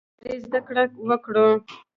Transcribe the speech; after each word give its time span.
له 0.03 0.07
نړۍ 0.23 0.37
زده 0.45 0.59
کړه 0.67 0.83
وکړو. 1.09 1.47